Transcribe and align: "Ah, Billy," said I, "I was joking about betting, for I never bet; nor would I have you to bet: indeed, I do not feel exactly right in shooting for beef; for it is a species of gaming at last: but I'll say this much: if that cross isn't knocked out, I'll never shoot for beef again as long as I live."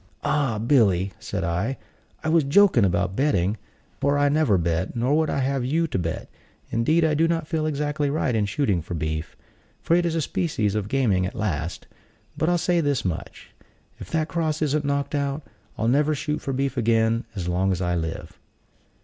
"Ah, 0.23 0.57
Billy," 0.57 1.13
said 1.19 1.43
I, 1.43 1.77
"I 2.23 2.29
was 2.29 2.43
joking 2.43 2.83
about 2.83 3.15
betting, 3.15 3.57
for 3.99 4.17
I 4.17 4.29
never 4.29 4.57
bet; 4.57 4.95
nor 4.95 5.15
would 5.15 5.29
I 5.29 5.37
have 5.37 5.63
you 5.63 5.85
to 5.89 5.99
bet: 5.99 6.27
indeed, 6.71 7.05
I 7.05 7.13
do 7.13 7.27
not 7.27 7.45
feel 7.47 7.67
exactly 7.67 8.09
right 8.09 8.33
in 8.33 8.47
shooting 8.47 8.81
for 8.81 8.95
beef; 8.95 9.37
for 9.79 9.95
it 9.95 10.03
is 10.03 10.15
a 10.15 10.21
species 10.21 10.73
of 10.73 10.87
gaming 10.89 11.27
at 11.27 11.35
last: 11.35 11.85
but 12.35 12.49
I'll 12.49 12.57
say 12.57 12.81
this 12.81 13.05
much: 13.05 13.51
if 13.99 14.09
that 14.09 14.27
cross 14.27 14.59
isn't 14.63 14.83
knocked 14.85 15.13
out, 15.13 15.43
I'll 15.77 15.87
never 15.87 16.15
shoot 16.15 16.41
for 16.41 16.51
beef 16.51 16.77
again 16.77 17.25
as 17.35 17.47
long 17.47 17.71
as 17.71 17.79
I 17.79 17.93
live." 17.93 18.39